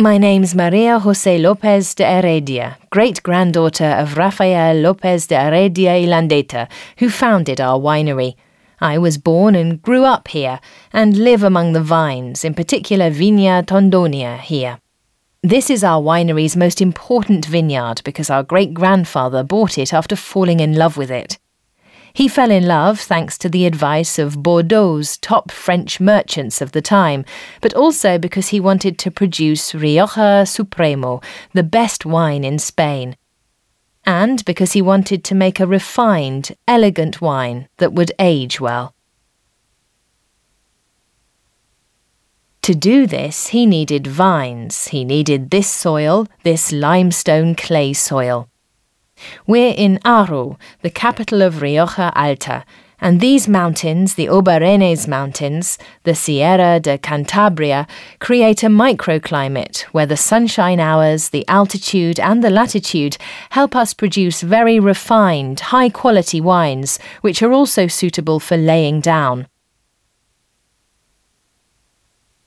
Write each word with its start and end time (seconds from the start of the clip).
My 0.00 0.16
name's 0.16 0.54
Maria 0.54 1.00
Jose 1.00 1.38
Lopez 1.38 1.92
de 1.96 2.04
Heredia, 2.04 2.78
great 2.90 3.20
granddaughter 3.24 3.96
of 3.98 4.16
Rafael 4.16 4.76
Lopez 4.76 5.26
de 5.26 5.34
Heredia 5.34 5.94
y 5.94 6.06
Landeta, 6.06 6.68
who 6.98 7.10
founded 7.10 7.60
our 7.60 7.80
winery. 7.80 8.36
I 8.80 8.96
was 8.98 9.18
born 9.18 9.56
and 9.56 9.82
grew 9.82 10.04
up 10.04 10.28
here, 10.28 10.60
and 10.92 11.16
live 11.16 11.42
among 11.42 11.72
the 11.72 11.82
vines, 11.82 12.44
in 12.44 12.54
particular 12.54 13.10
Viña 13.10 13.66
Tondonia 13.66 14.38
here. 14.38 14.78
This 15.42 15.68
is 15.68 15.82
our 15.82 16.00
winery's 16.00 16.56
most 16.56 16.80
important 16.80 17.46
vineyard 17.46 18.00
because 18.04 18.30
our 18.30 18.44
great 18.44 18.74
grandfather 18.74 19.42
bought 19.42 19.78
it 19.78 19.92
after 19.92 20.14
falling 20.14 20.60
in 20.60 20.76
love 20.76 20.96
with 20.96 21.10
it. 21.10 21.38
He 22.12 22.28
fell 22.28 22.50
in 22.50 22.66
love 22.66 23.00
thanks 23.00 23.38
to 23.38 23.48
the 23.48 23.66
advice 23.66 24.18
of 24.18 24.42
Bordeaux's 24.42 25.16
top 25.18 25.50
French 25.50 26.00
merchants 26.00 26.60
of 26.60 26.72
the 26.72 26.82
time, 26.82 27.24
but 27.60 27.74
also 27.74 28.18
because 28.18 28.48
he 28.48 28.60
wanted 28.60 28.98
to 28.98 29.10
produce 29.10 29.74
Rioja 29.74 30.46
Supremo, 30.46 31.20
the 31.52 31.62
best 31.62 32.04
wine 32.06 32.44
in 32.44 32.58
Spain. 32.58 33.16
And 34.04 34.44
because 34.44 34.72
he 34.72 34.82
wanted 34.82 35.22
to 35.24 35.34
make 35.34 35.60
a 35.60 35.66
refined, 35.66 36.56
elegant 36.66 37.20
wine 37.20 37.68
that 37.76 37.92
would 37.92 38.12
age 38.18 38.60
well. 38.60 38.94
To 42.62 42.74
do 42.74 43.06
this, 43.06 43.48
he 43.48 43.64
needed 43.64 44.06
vines. 44.06 44.88
He 44.88 45.04
needed 45.04 45.50
this 45.50 45.68
soil, 45.68 46.26
this 46.42 46.70
limestone 46.70 47.54
clay 47.54 47.94
soil. 47.94 48.48
We're 49.46 49.74
in 49.76 49.98
Haro, 50.04 50.58
the 50.82 50.90
capital 50.90 51.42
of 51.42 51.60
Rioja 51.62 52.12
Alta, 52.14 52.64
and 53.00 53.20
these 53.20 53.46
mountains, 53.46 54.14
the 54.14 54.26
Obarenes 54.26 55.06
Mountains, 55.06 55.78
the 56.02 56.14
Sierra 56.14 56.80
de 56.80 56.98
Cantabria, 56.98 57.88
create 58.18 58.62
a 58.64 58.66
microclimate 58.66 59.82
where 59.92 60.06
the 60.06 60.16
sunshine 60.16 60.80
hours, 60.80 61.28
the 61.28 61.46
altitude, 61.46 62.18
and 62.18 62.42
the 62.42 62.50
latitude 62.50 63.16
help 63.50 63.76
us 63.76 63.94
produce 63.94 64.40
very 64.40 64.80
refined, 64.80 65.60
high 65.60 65.88
quality 65.88 66.40
wines, 66.40 66.98
which 67.20 67.40
are 67.40 67.52
also 67.52 67.86
suitable 67.86 68.40
for 68.40 68.56
laying 68.56 69.00
down. 69.00 69.46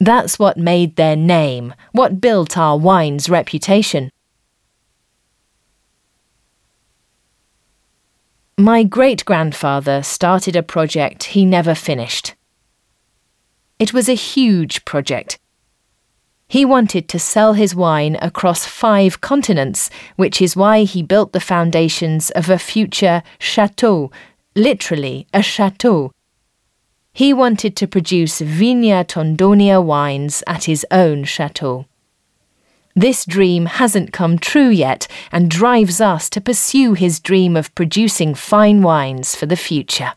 That's 0.00 0.38
what 0.38 0.56
made 0.56 0.96
their 0.96 1.16
name, 1.16 1.74
what 1.92 2.20
built 2.20 2.56
our 2.56 2.78
wine's 2.78 3.28
reputation. 3.28 4.10
My 8.58 8.82
great 8.82 9.24
grandfather 9.24 10.02
started 10.02 10.56
a 10.56 10.62
project 10.62 11.24
he 11.24 11.46
never 11.46 11.74
finished. 11.74 12.34
It 13.78 13.94
was 13.94 14.08
a 14.08 14.14
huge 14.14 14.84
project. 14.84 15.38
He 16.48 16.64
wanted 16.64 17.08
to 17.08 17.18
sell 17.18 17.52
his 17.52 17.74
wine 17.74 18.18
across 18.20 18.66
five 18.66 19.20
continents, 19.20 19.90
which 20.16 20.42
is 20.42 20.56
why 20.56 20.82
he 20.82 21.02
built 21.02 21.32
the 21.32 21.40
foundations 21.40 22.30
of 22.32 22.50
a 22.50 22.58
future 22.58 23.22
chateau, 23.38 24.10
literally 24.56 25.28
a 25.32 25.42
chateau, 25.42 26.10
he 27.18 27.32
wanted 27.32 27.74
to 27.74 27.88
produce 27.88 28.40
Viña 28.40 29.04
Tondonia 29.04 29.82
wines 29.84 30.44
at 30.46 30.64
his 30.64 30.86
own 30.92 31.24
chateau. 31.24 31.84
This 32.98 33.24
dream 33.24 33.66
hasn't 33.66 34.12
come 34.12 34.40
true 34.40 34.70
yet 34.70 35.06
and 35.30 35.48
drives 35.48 36.00
us 36.00 36.28
to 36.30 36.40
pursue 36.40 36.94
his 36.94 37.20
dream 37.20 37.56
of 37.56 37.72
producing 37.76 38.34
fine 38.34 38.82
wines 38.82 39.36
for 39.36 39.46
the 39.46 39.54
future. 39.54 40.14